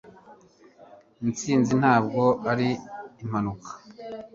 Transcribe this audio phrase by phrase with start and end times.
[1.25, 2.69] intsinzi ntabwo ari
[3.23, 3.69] impanuka